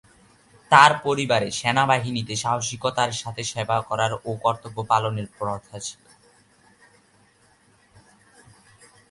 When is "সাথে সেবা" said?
3.13-3.77